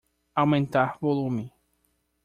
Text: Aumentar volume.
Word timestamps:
Aumentar 0.41 0.97
volume. 0.99 1.45